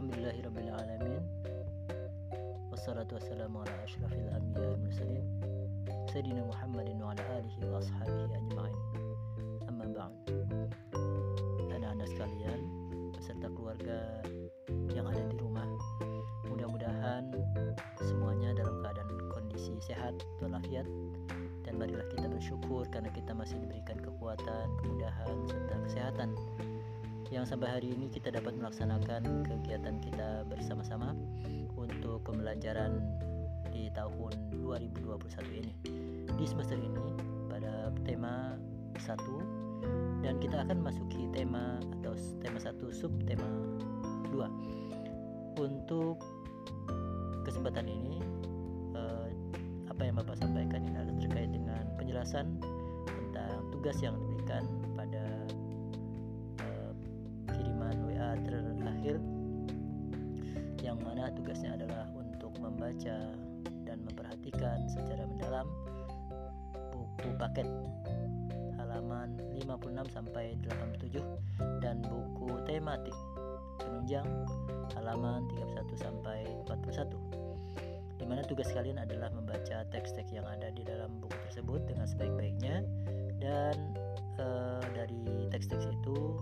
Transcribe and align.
Alhamdulillahirrabbilalamin. 0.00 1.20
Wassalatu 2.72 3.20
wassalamu 3.20 3.60
ala 3.60 3.84
ashrafil 3.84 4.32
anbiya 4.32 4.72
mursalin. 4.80 5.28
Sayyidina 6.08 6.40
Muhammadin 6.40 7.04
wa 7.04 7.12
ala 7.12 7.20
alihi 7.36 7.68
wa 7.68 7.84
ashabihi 7.84 8.32
ajma'in. 8.32 8.80
Amma 9.68 9.84
ba'd. 9.92 10.16
Anak-anak 11.76 12.08
sekalian 12.16 12.60
Beserta 13.12 13.52
keluarga 13.52 14.24
yang 14.96 15.04
ada 15.04 15.20
di 15.20 15.36
rumah. 15.36 15.68
Mudah-mudahan 16.48 17.36
semuanya 18.00 18.56
dalam 18.56 18.80
keadaan 18.80 19.20
kondisi 19.28 19.76
sehat 19.84 20.16
walafiat. 20.40 20.88
Dan 21.60 21.76
marilah 21.76 22.08
kita 22.08 22.24
bersyukur 22.24 22.88
karena 22.88 23.12
kita 23.12 23.36
masih 23.36 23.60
diberikan 23.60 24.00
kekuatan, 24.00 24.64
kemudahan 24.80 25.44
serta 25.44 25.76
kesehatan 25.84 26.32
yang 27.30 27.46
sampai 27.46 27.70
hari 27.78 27.94
ini 27.94 28.10
kita 28.10 28.34
dapat 28.34 28.58
melaksanakan 28.58 29.46
kegiatan 29.46 30.02
kita 30.02 30.42
bersama-sama 30.50 31.14
untuk 31.78 32.26
pembelajaran 32.26 32.98
di 33.70 33.86
tahun 33.94 34.34
2021 34.50 35.62
ini. 35.62 35.72
Di 36.26 36.44
semester 36.44 36.74
ini 36.74 37.14
pada 37.46 37.94
tema 38.02 38.58
1 38.98 40.26
dan 40.26 40.42
kita 40.42 40.66
akan 40.66 40.82
masuki 40.82 41.30
tema 41.30 41.78
atau 42.02 42.18
tema 42.42 42.58
1 42.58 42.90
sub 42.90 43.14
tema 43.22 43.46
2. 44.34 45.62
Untuk 45.62 46.18
kesempatan 47.46 47.86
ini 47.86 48.18
eh, 48.98 49.28
apa 49.86 50.02
yang 50.02 50.18
Bapak 50.18 50.34
sampaikan 50.34 50.82
ini 50.82 50.98
adalah 50.98 51.18
terkait 51.22 51.50
dengan 51.54 51.82
penjelasan 51.94 52.58
tentang 53.06 53.70
tugas 53.70 54.02
yang 54.02 54.18
diberikan 54.18 54.66
terakhir 58.38 59.16
yang 60.80 60.98
mana 61.02 61.32
tugasnya 61.34 61.74
adalah 61.74 62.06
untuk 62.14 62.54
membaca 62.62 63.34
dan 63.82 63.98
memperhatikan 64.06 64.86
secara 64.86 65.26
mendalam 65.26 65.66
buku 66.94 67.28
paket 67.36 67.66
halaman 68.78 69.34
56 69.58 70.14
sampai 70.14 70.54
87 70.62 71.20
dan 71.82 71.98
buku 72.06 72.54
tematik 72.64 73.14
penunjang 73.82 74.26
halaman 74.94 75.44
31 75.50 75.90
sampai 75.98 76.46
41 76.68 77.50
di 78.20 78.28
mana 78.28 78.44
tugas 78.44 78.68
kalian 78.76 79.00
adalah 79.00 79.32
membaca 79.32 79.80
teks-teks 79.88 80.28
yang 80.36 80.44
ada 80.44 80.68
di 80.76 80.84
dalam 80.84 81.08
buku 81.24 81.32
tersebut 81.48 81.80
dengan 81.88 82.04
sebaik-baiknya. 82.04 82.84
Dan 83.40 83.96
e, 84.36 84.46
dari 84.92 85.48
teks-teks 85.48 85.88
itu 85.88 86.36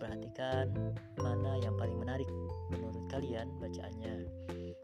perhatikan 0.00 0.72
mana 1.20 1.60
yang 1.60 1.76
paling 1.76 2.00
menarik 2.00 2.26
menurut 2.72 3.04
kalian 3.12 3.52
bacaannya. 3.60 4.24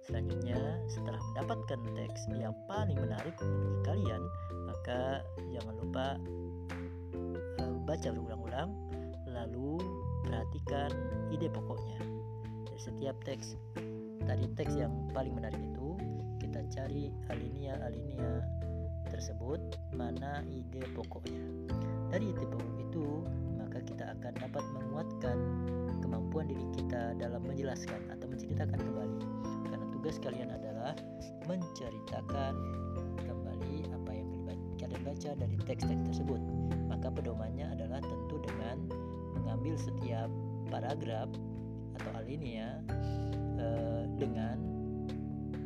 Selanjutnya, 0.04 0.60
setelah 0.86 1.18
mendapatkan 1.32 1.80
teks 1.96 2.28
yang 2.36 2.54
paling 2.68 2.94
menarik 3.00 3.34
menurut 3.40 3.80
kalian, 3.82 4.22
maka 4.68 5.24
jangan 5.50 5.74
lupa 5.82 6.06
uh, 7.58 7.74
baca 7.88 8.08
berulang-ulang, 8.12 8.70
lalu 9.26 9.82
perhatikan 10.28 10.92
ide 11.32 11.50
pokoknya. 11.50 11.98
Dari 12.70 12.78
setiap 12.78 13.16
teks, 13.24 13.58
tadi 14.28 14.46
teks 14.54 14.78
yang 14.78 14.92
paling 15.10 15.34
menarik 15.34 15.58
itu, 15.58 15.98
kita 16.38 16.62
cari 16.70 17.10
alinea-alinea 17.32 18.44
tersebut 19.10 19.58
mana 19.96 20.44
ide 20.46 20.86
pokoknya. 20.94 21.42
Dari 22.12 22.30
ide 22.30 22.44
pokok 22.46 22.74
itu, 22.78 23.06
maka 23.58 23.82
kita 23.82 24.04
akan 24.18 24.32
dapat 24.38 24.64
menguatkan 24.70 25.05
menjelaskan 27.66 27.98
atau 28.14 28.30
menceritakan 28.30 28.78
kembali. 28.78 29.18
Karena 29.66 29.86
tugas 29.90 30.22
kalian 30.22 30.54
adalah 30.54 30.94
menceritakan 31.50 32.54
kembali 33.26 33.90
apa 33.90 34.10
yang 34.14 34.28
kalian 34.78 35.02
baca 35.02 35.30
dari 35.34 35.58
teks-teks 35.66 36.06
tersebut. 36.06 36.38
Maka 36.86 37.10
pedomannya 37.10 37.66
adalah 37.74 37.98
tentu 37.98 38.38
dengan 38.38 38.86
mengambil 39.34 39.74
setiap 39.74 40.30
paragraf 40.70 41.26
atau 41.98 42.10
alinea 42.22 42.78
eh, 43.58 44.06
dengan 44.14 44.62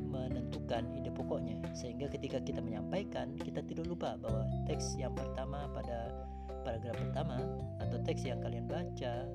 menentukan 0.08 0.88
ide 0.96 1.12
pokoknya 1.12 1.60
sehingga 1.76 2.08
ketika 2.08 2.40
kita 2.40 2.64
menyampaikan 2.64 3.36
kita 3.36 3.60
tidak 3.68 3.84
lupa 3.84 4.16
bahwa 4.16 4.48
teks 4.64 4.96
yang 4.96 5.12
pertama 5.12 5.68
pada 5.76 6.16
paragraf 6.64 6.96
pertama 6.96 7.44
atau 7.76 8.00
teks 8.08 8.24
yang 8.24 8.40
kalian 8.40 8.64
baca 8.64 9.28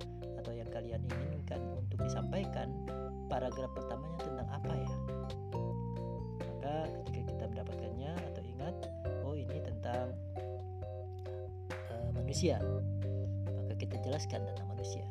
atau 0.46 0.54
yang 0.54 0.70
kalian 0.70 1.02
inginkan 1.10 1.58
untuk 1.74 1.98
disampaikan 2.06 2.70
paragraf 3.26 3.74
pertamanya 3.74 4.22
tentang 4.22 4.46
apa 4.54 4.74
ya? 4.78 4.92
Maka 6.38 6.76
ketika 7.10 7.34
kita 7.34 7.44
mendapatkannya 7.50 8.12
atau 8.30 8.42
ingat 8.46 8.76
oh 9.26 9.34
ini 9.34 9.58
tentang 9.66 10.14
uh, 11.90 12.10
manusia. 12.14 12.62
Maka 13.58 13.74
kita 13.74 13.98
jelaskan 14.06 14.46
tentang 14.46 14.70
manusia. 14.70 15.02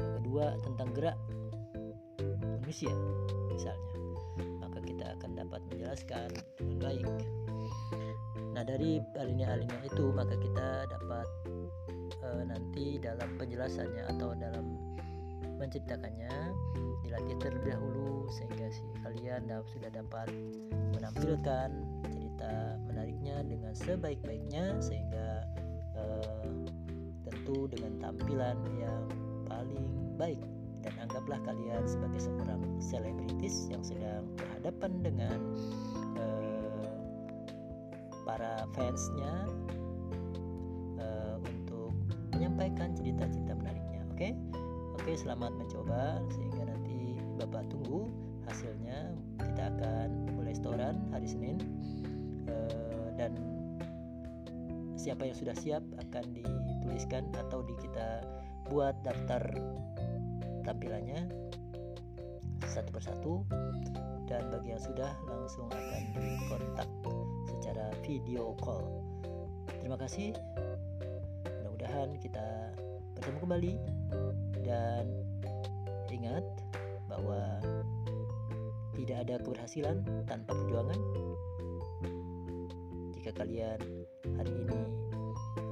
Kedua 0.00 0.56
tentang 0.64 0.88
gerak 0.96 1.20
manusia 2.40 2.88
misalnya. 3.52 3.92
Maka 4.64 4.80
kita 4.80 5.12
akan 5.20 5.30
dapat 5.36 5.60
menjelaskan 5.68 6.32
dengan 6.56 6.76
baik 6.80 7.08
Nah 8.62 8.78
dari 8.78 9.02
alinea-alinea 9.18 9.90
itu 9.90 10.14
maka 10.14 10.38
kita 10.38 10.86
dapat 10.86 11.26
e, 12.22 12.46
nanti 12.46 12.94
dalam 13.02 13.34
penjelasannya 13.34 14.06
atau 14.14 14.38
dalam 14.38 14.78
menceritakannya 15.58 16.30
dilatih 17.02 17.42
terlebih 17.42 17.74
dahulu 17.74 18.30
sehingga 18.30 18.70
si 18.70 18.86
kalian 19.02 19.50
sudah 19.66 19.90
dapat 19.90 20.30
menampilkan 20.94 21.74
cerita 22.06 22.78
menariknya 22.86 23.42
dengan 23.50 23.74
sebaik-baiknya 23.74 24.78
sehingga 24.78 25.42
e, 25.98 26.02
tentu 27.26 27.66
dengan 27.66 27.98
tampilan 27.98 28.62
yang 28.78 29.10
paling 29.50 30.14
baik. 30.14 30.38
Dan 30.86 31.02
anggaplah 31.02 31.42
kalian 31.42 31.82
sebagai 31.82 32.30
seorang 32.30 32.62
selebritis 32.78 33.66
yang 33.74 33.82
sedang 33.82 34.22
berhadapan 34.38 35.02
dengan 35.02 35.38
para 38.32 38.64
fansnya 38.72 39.44
uh, 40.96 41.36
untuk 41.44 41.92
menyampaikan 42.32 42.96
cerita-cerita 42.96 43.52
menariknya. 43.52 44.00
Oke, 44.08 44.16
okay? 44.16 44.32
oke, 44.96 45.04
okay, 45.04 45.14
selamat 45.20 45.52
mencoba 45.60 46.16
sehingga 46.32 46.64
nanti 46.64 47.20
bapak 47.36 47.68
tunggu 47.68 48.08
hasilnya. 48.48 49.12
Kita 49.36 49.68
akan 49.76 50.32
mulai 50.32 50.56
setoran 50.56 50.96
hari 51.12 51.28
Senin 51.28 51.60
uh, 52.48 53.12
dan 53.20 53.36
siapa 54.96 55.28
yang 55.28 55.36
sudah 55.36 55.52
siap 55.52 55.84
akan 56.00 56.24
dituliskan 56.32 57.28
atau 57.36 57.60
di 57.68 57.76
kita 57.84 58.24
buat 58.72 58.96
daftar 59.04 59.44
tampilannya 60.64 61.28
satu 62.64 62.88
persatu 62.96 63.34
dan 64.24 64.48
bagi 64.48 64.72
yang 64.72 64.80
sudah 64.80 65.12
langsung 65.28 65.68
akan 65.68 66.02
dikontak 66.16 66.88
video 68.02 68.58
call. 68.58 68.82
Terima 69.78 69.94
kasih. 69.94 70.34
Mudah-mudahan 71.46 72.18
kita 72.18 72.74
bertemu 73.18 73.38
kembali 73.38 73.72
dan 74.66 75.06
ingat 76.10 76.44
bahwa 77.06 77.62
tidak 78.98 79.18
ada 79.26 79.34
keberhasilan 79.40 79.96
tanpa 80.26 80.52
perjuangan. 80.52 81.00
Jika 83.16 83.30
kalian 83.38 83.80
hari 84.36 84.52
ini 84.66 84.80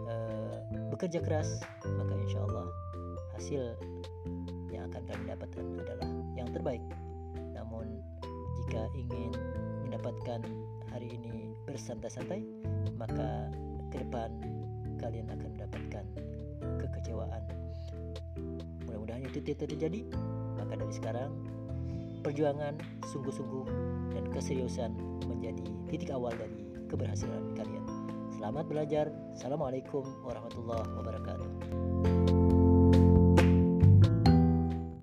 uh, 0.07 0.57
bekerja 0.95 1.21
keras, 1.21 1.61
maka 1.85 2.15
insya 2.15 2.47
Allah 2.47 2.67
hasil 3.35 3.63
yang 4.71 4.87
akan 4.91 5.03
kalian 5.07 5.27
dapatkan 5.35 5.67
adalah 5.83 6.11
yang 6.39 6.49
terbaik. 6.55 6.83
Namun 7.55 8.01
jika 8.63 8.87
ingin 8.95 9.35
mendapatkan 10.01 10.41
hari 10.89 11.13
ini 11.13 11.53
bersantai-santai, 11.69 12.41
maka 12.97 13.53
ke 13.93 14.01
depan 14.01 14.33
kalian 14.97 15.29
akan 15.29 15.49
mendapatkan 15.61 16.05
kekecewaan. 16.81 17.45
Mudah-mudahan 18.89 19.29
itu 19.29 19.45
tidak 19.45 19.69
terjadi. 19.69 20.09
Maka 20.57 20.81
dari 20.81 20.93
sekarang 20.97 21.31
perjuangan 22.25 22.81
sungguh-sungguh 23.13 23.67
dan 24.17 24.25
keseriusan 24.33 24.97
menjadi 25.29 25.69
titik 25.93 26.09
awal 26.17 26.33
dari 26.33 26.65
keberhasilan 26.89 27.53
kalian. 27.53 27.85
Selamat 28.41 28.65
belajar. 28.73 29.13
Assalamualaikum 29.37 30.05
warahmatullahi 30.25 30.89
wabarakatuh. 30.97 32.20